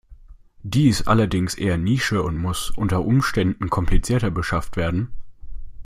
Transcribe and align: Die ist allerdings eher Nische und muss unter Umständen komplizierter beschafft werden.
Die 0.63 0.87
ist 0.89 1.07
allerdings 1.07 1.53
eher 1.53 1.77
Nische 1.77 2.23
und 2.23 2.35
muss 2.35 2.71
unter 2.71 3.05
Umständen 3.05 3.69
komplizierter 3.69 4.31
beschafft 4.31 4.75
werden. 4.75 5.09